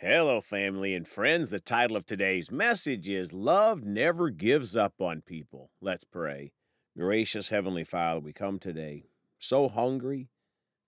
[0.00, 1.50] Hello, family and friends.
[1.50, 5.72] The title of today's message is Love Never Gives Up on People.
[5.80, 6.52] Let's pray.
[6.96, 9.06] Gracious Heavenly Father, we come today
[9.40, 10.28] so hungry,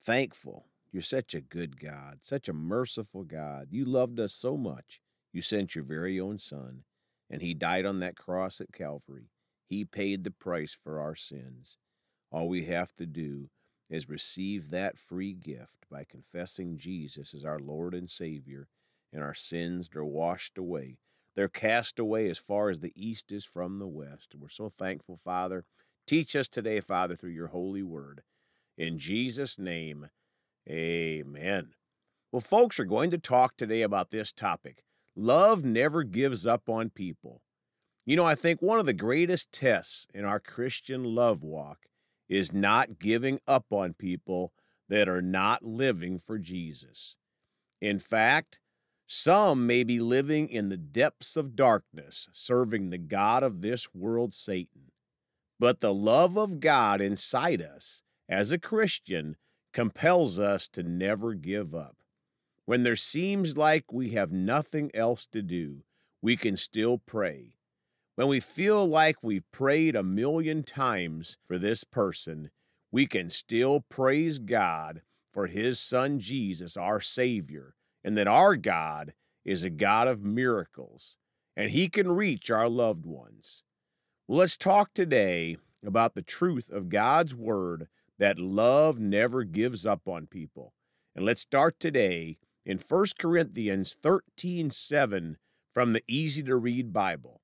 [0.00, 0.66] thankful.
[0.92, 3.66] You're such a good God, such a merciful God.
[3.72, 5.00] You loved us so much.
[5.32, 6.84] You sent your very own Son,
[7.28, 9.32] and He died on that cross at Calvary.
[9.66, 11.78] He paid the price for our sins.
[12.30, 13.50] All we have to do
[13.88, 18.68] is receive that free gift by confessing Jesus as our Lord and Savior
[19.12, 20.98] and our sins are washed away.
[21.36, 24.34] They're cast away as far as the east is from the west.
[24.38, 25.64] We're so thankful, Father.
[26.06, 28.22] Teach us today, Father, through your holy word.
[28.76, 30.08] In Jesus' name,
[30.68, 31.70] amen.
[32.32, 34.82] Well, folks are going to talk today about this topic
[35.16, 37.42] love never gives up on people.
[38.06, 41.86] You know, I think one of the greatest tests in our Christian love walk
[42.28, 44.52] is not giving up on people
[44.88, 47.16] that are not living for Jesus.
[47.80, 48.60] In fact,
[49.12, 54.32] some may be living in the depths of darkness, serving the God of this world,
[54.32, 54.92] Satan.
[55.58, 59.34] But the love of God inside us, as a Christian,
[59.72, 61.96] compels us to never give up.
[62.66, 65.82] When there seems like we have nothing else to do,
[66.22, 67.56] we can still pray.
[68.14, 72.50] When we feel like we've prayed a million times for this person,
[72.92, 79.14] we can still praise God for His Son Jesus, our Savior and that our God
[79.44, 81.16] is a God of miracles
[81.56, 83.64] and He can reach our loved ones.
[84.26, 90.06] Well, let's talk today about the truth of God's Word that love never gives up
[90.06, 90.74] on people.
[91.14, 95.36] And let's start today in 1 Corinthians 13 7
[95.72, 97.40] from the easy to read Bible.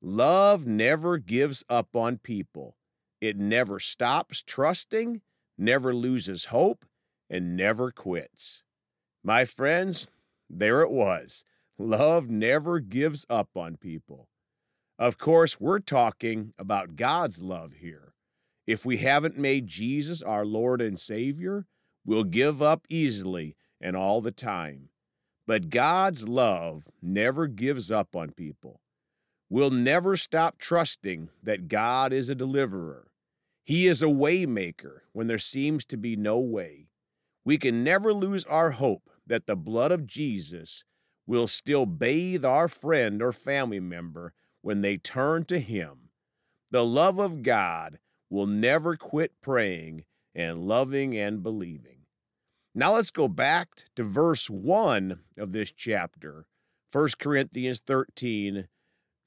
[0.00, 2.76] Love never gives up on people.
[3.20, 5.22] It never stops trusting,
[5.58, 6.84] never loses hope,
[7.28, 8.62] and never quits.
[9.26, 10.06] My friends,
[10.48, 11.44] there it was.
[11.78, 14.28] Love never gives up on people.
[15.00, 18.12] Of course, we're talking about God's love here.
[18.68, 21.66] If we haven't made Jesus our Lord and Savior,
[22.04, 24.90] we'll give up easily and all the time.
[25.44, 28.80] But God's love never gives up on people.
[29.50, 33.08] We'll never stop trusting that God is a deliverer.
[33.64, 36.90] He is a waymaker when there seems to be no way.
[37.44, 40.84] We can never lose our hope that the blood of Jesus
[41.26, 44.32] will still bathe our friend or family member
[44.62, 46.10] when they turn to Him.
[46.70, 47.98] The love of God
[48.30, 50.04] will never quit praying
[50.34, 52.00] and loving and believing.
[52.74, 56.46] Now let's go back to verse 1 of this chapter,
[56.92, 58.68] 1 Corinthians 13,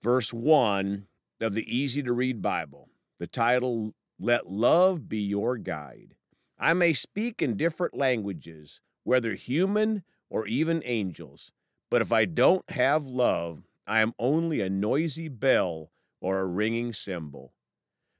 [0.04, 1.08] verse 1
[1.42, 2.90] of the easy to read Bible.
[3.18, 6.16] The title, Let Love Be Your Guide.
[6.59, 11.52] I may speak in different languages whether human or even angels.
[11.90, 15.90] But if I don't have love, I am only a noisy bell
[16.22, 17.56] or a ringing cymbal.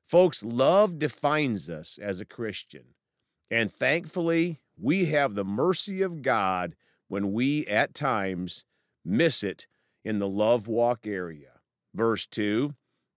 [0.04, 2.96] Folks, love defines us as a Christian.
[3.52, 6.76] And thankfully, we have the mercy of God
[7.08, 8.66] when we, at times,
[9.06, 9.68] miss it
[10.04, 11.60] in the love walk area.
[11.94, 12.74] Verse 2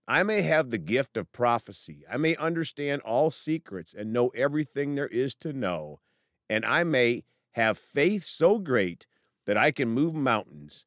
[0.07, 2.03] I may have the gift of prophecy.
[2.07, 6.01] I may understand all secrets and know everything there is to know.
[6.47, 7.23] And I may
[7.53, 9.05] have faith so great
[9.45, 10.85] that I can move mountains.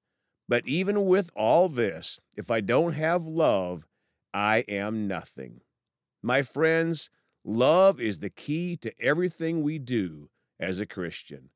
[0.48, 3.86] But even with all this, if I don't have love,
[4.32, 5.60] I am nothing.
[6.22, 7.10] My friends,
[7.44, 10.28] love is the key to everything we do
[10.60, 11.50] as a Christian.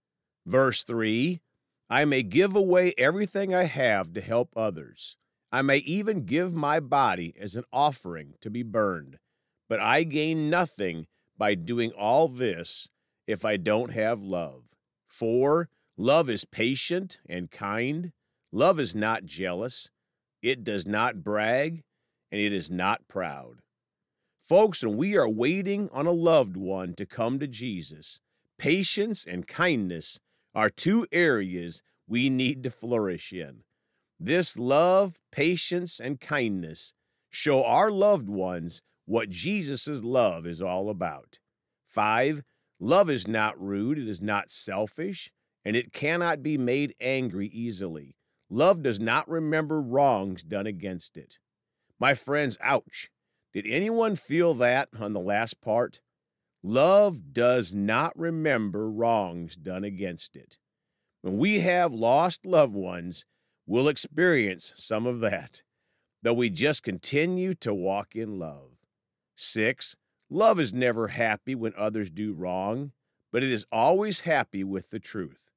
[0.47, 1.41] Verse 3
[1.89, 5.17] I may give away everything I have to help others.
[5.51, 9.19] I may even give my body as an offering to be burned.
[9.69, 12.91] But I gain nothing by doing all this
[13.27, 14.70] if I don't have love.
[15.11, 18.13] For love is patient and kind.
[18.53, 19.91] Love is not jealous.
[20.41, 21.83] It does not brag,
[22.31, 23.59] and it is not proud.
[24.41, 28.21] Folks, when we are waiting on a loved one to come to Jesus,
[28.57, 30.21] patience and kindness
[30.55, 33.65] are two areas we need to flourish in.
[34.19, 36.95] This love, patience, and kindness
[37.29, 41.41] show our loved ones what Jesus' love is all about.
[41.87, 42.43] 5.
[42.81, 45.31] Love is not rude, it is not selfish,
[45.65, 48.17] and it cannot be made angry easily.
[48.49, 51.39] Love does not remember wrongs done against it.
[52.01, 53.11] My friends, ouch.
[53.53, 56.01] Did anyone feel that on the last part?
[56.63, 60.59] Love does not remember wrongs done against it.
[61.21, 63.27] When we have lost loved ones,
[63.67, 65.63] we'll experience some of that,
[66.23, 68.73] but we just continue to walk in love.
[69.37, 69.97] Six,
[70.33, 72.93] Love is never happy when others do wrong,
[73.33, 75.51] but it is always happy with the truth.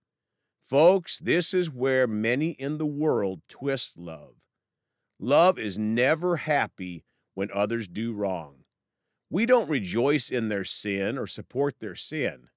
[0.63, 4.33] Folks, this is where many in the world twist love.
[5.19, 7.05] Love is never happy
[7.35, 8.63] when others do wrong.
[9.29, 12.49] We don't rejoice in their sin or support their sin.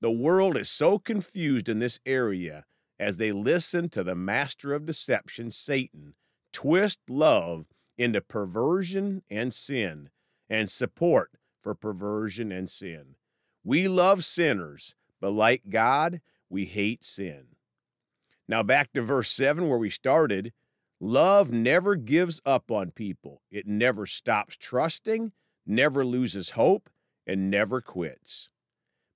[0.00, 2.64] The world is so confused in this area
[2.98, 6.14] as they listen to the master of deception, Satan,
[6.52, 7.66] twist love
[7.96, 10.10] into perversion and sin
[10.50, 11.30] and support
[11.62, 13.14] for perversion and sin.
[13.64, 16.20] We love sinners, but like God,
[16.50, 17.46] we hate sin.
[18.48, 20.52] Now, back to verse 7 where we started.
[21.00, 23.42] Love never gives up on people.
[23.50, 25.32] It never stops trusting,
[25.66, 26.90] never loses hope,
[27.26, 28.50] and never quits.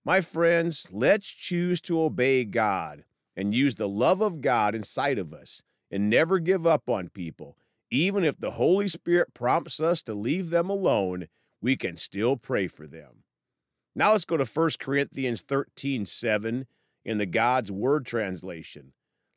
[0.05, 3.05] My friends, let's choose to obey God
[3.37, 7.57] and use the love of God inside of us and never give up on people.
[7.91, 11.27] Even if the Holy Spirit prompts us to leave them alone,
[11.67, 13.25] we can still pray for them.
[13.97, 16.65] Now let's go to 1 Corinthians 13 7
[17.05, 18.93] in the God's Word translation.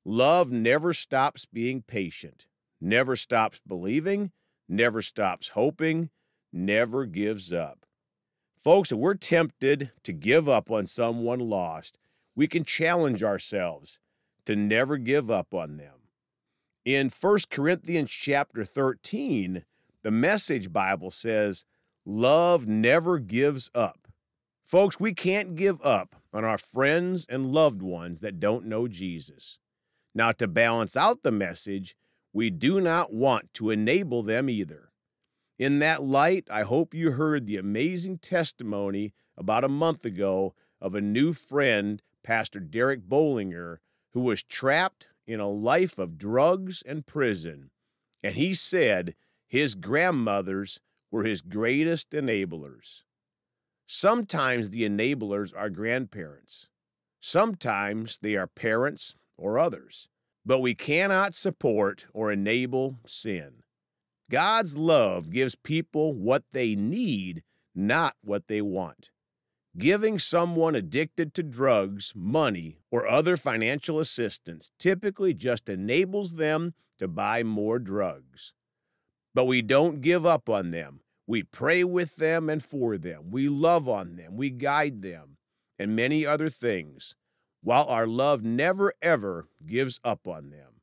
[0.06, 2.46] Love never stops being patient,
[2.80, 4.32] never stops believing,
[4.68, 6.12] never stops hoping,
[6.54, 7.88] never gives up.
[8.56, 11.98] Folks, if we're tempted to give up on someone lost,
[12.36, 13.98] we can challenge ourselves
[14.46, 15.96] to never give up on them.
[16.86, 19.66] In 1 Corinthians chapter 13,
[20.04, 21.66] the Message Bible says,
[22.12, 24.08] Love never gives up.
[24.66, 29.60] Folks, we can't give up on our friends and loved ones that don't know Jesus.
[30.16, 31.96] Now, to balance out the message,
[32.34, 34.90] we do not want to enable them either.
[35.60, 40.96] In that light, I hope you heard the amazing testimony about a month ago of
[40.96, 43.78] a new friend, Pastor Derek Bollinger,
[44.14, 47.70] who was trapped in a life of drugs and prison.
[48.24, 49.14] And he said
[49.48, 50.80] his grandmothers
[51.12, 53.04] were his greatest enablers.
[53.88, 56.68] Sometimes the enablers are grandparents.
[57.20, 60.08] Sometimes they are parents or others.
[60.46, 63.64] But we cannot support or enable sin.
[64.30, 69.10] God's love gives people what they need, not what they want.
[69.78, 77.08] Giving someone addicted to drugs money or other financial assistance typically just enables them to
[77.08, 78.54] buy more drugs.
[79.34, 81.02] But we don't give up on them.
[81.28, 83.30] We pray with them and for them.
[83.30, 84.36] We love on them.
[84.36, 85.38] We guide them,
[85.78, 87.16] and many other things
[87.62, 90.82] while our love never ever gives up on them.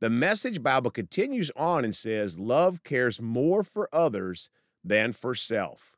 [0.00, 4.50] The Message Bible continues on and says, Love cares more for others
[4.82, 5.96] than for self.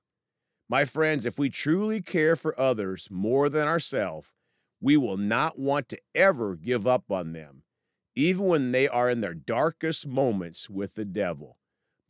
[0.68, 4.32] My friends, if we truly care for others more than ourselves,
[4.80, 7.62] we will not want to ever give up on them,
[8.16, 11.58] even when they are in their darkest moments with the devil.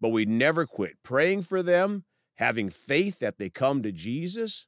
[0.03, 2.03] But we never quit praying for them,
[2.35, 4.67] having faith that they come to Jesus.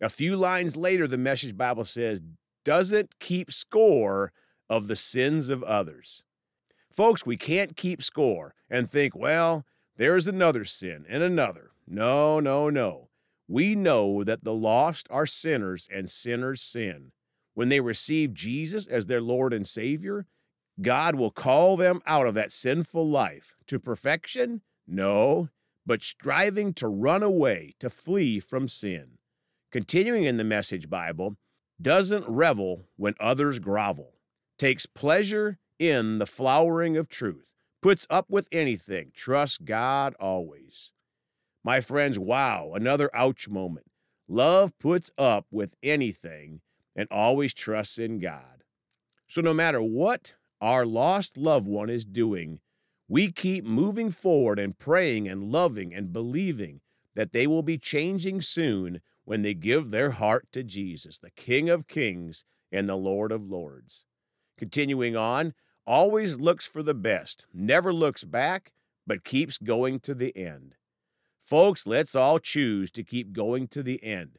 [0.00, 2.20] A few lines later, the Message Bible says,
[2.64, 4.32] doesn't keep score
[4.68, 6.24] of the sins of others.
[6.92, 9.64] Folks, we can't keep score and think, well,
[9.96, 11.70] there's another sin and another.
[11.86, 13.08] No, no, no.
[13.46, 17.12] We know that the lost are sinners and sinners sin.
[17.54, 20.26] When they receive Jesus as their Lord and Savior,
[20.80, 24.62] God will call them out of that sinful life to perfection?
[24.94, 25.48] No,
[25.86, 29.16] but striving to run away, to flee from sin.
[29.70, 31.38] Continuing in the Message Bible,
[31.80, 34.12] doesn't revel when others grovel,
[34.58, 40.92] takes pleasure in the flowering of truth, puts up with anything, trusts God always.
[41.64, 43.86] My friends, wow, another ouch moment.
[44.28, 46.60] Love puts up with anything
[46.94, 48.62] and always trusts in God.
[49.26, 52.60] So no matter what our lost loved one is doing,
[53.08, 56.80] we keep moving forward and praying and loving and believing
[57.14, 61.68] that they will be changing soon when they give their heart to Jesus, the King
[61.68, 64.06] of Kings and the Lord of Lords.
[64.58, 65.54] Continuing on,
[65.86, 68.72] always looks for the best, never looks back,
[69.06, 70.74] but keeps going to the end.
[71.40, 74.38] Folks, let's all choose to keep going to the end,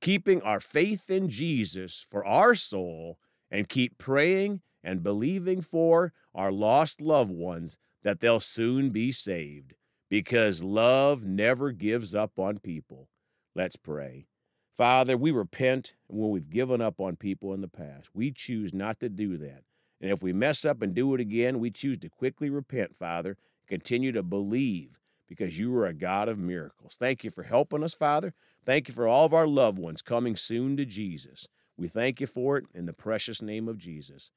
[0.00, 3.18] keeping our faith in Jesus for our soul,
[3.50, 9.74] and keep praying and believing for our lost loved ones that they'll soon be saved,
[10.10, 13.08] because love never gives up on people.
[13.54, 14.26] Let's pray.
[14.74, 18.10] Father, we repent when we've given up on people in the past.
[18.14, 19.64] We choose not to do that.
[20.00, 23.36] And if we mess up and do it again, we choose to quickly repent, Father,
[23.68, 26.96] continue to believe because you are a God of miracles.
[26.98, 28.34] Thank you for helping us, Father.
[28.64, 31.48] Thank you for all of our loved ones coming soon to Jesus.
[31.76, 34.30] We thank you for it in the precious name of Jesus.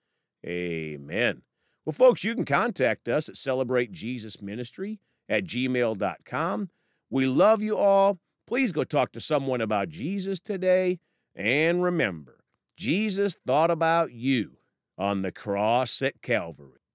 [0.45, 1.41] Amen.
[1.85, 4.97] Well, folks, you can contact us at celebratejesusministry
[5.29, 6.69] at gmail.com.
[7.11, 8.19] We love you all.
[8.47, 10.99] Please go talk to someone about Jesus today.
[11.35, 12.43] And remember,
[12.75, 14.57] Jesus thought about you
[14.97, 16.79] on the cross at Calvary.